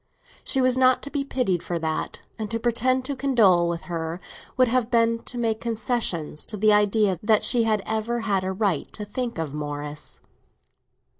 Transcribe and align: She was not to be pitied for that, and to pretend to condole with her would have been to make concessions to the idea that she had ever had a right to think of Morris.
She 0.43 0.61
was 0.61 0.79
not 0.79 1.03
to 1.03 1.11
be 1.11 1.23
pitied 1.23 1.61
for 1.61 1.77
that, 1.77 2.23
and 2.39 2.49
to 2.49 2.59
pretend 2.59 3.05
to 3.05 3.15
condole 3.15 3.69
with 3.69 3.83
her 3.83 4.19
would 4.57 4.67
have 4.67 4.89
been 4.89 5.19
to 5.25 5.37
make 5.37 5.61
concessions 5.61 6.43
to 6.47 6.57
the 6.57 6.73
idea 6.73 7.19
that 7.21 7.45
she 7.45 7.65
had 7.65 7.83
ever 7.85 8.21
had 8.21 8.43
a 8.43 8.51
right 8.51 8.91
to 8.93 9.05
think 9.05 9.37
of 9.37 9.53
Morris. 9.53 10.19